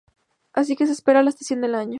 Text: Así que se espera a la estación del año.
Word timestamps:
Así 0.53 0.75
que 0.75 0.85
se 0.87 0.93
espera 0.93 1.19
a 1.19 1.23
la 1.23 1.29
estación 1.29 1.61
del 1.61 1.75
año. 1.75 1.89